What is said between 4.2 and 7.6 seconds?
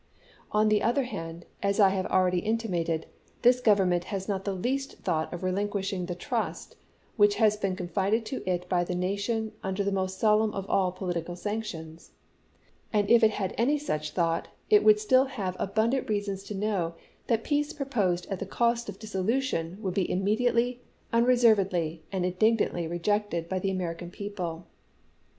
not the least thought of relin quishing the trust which has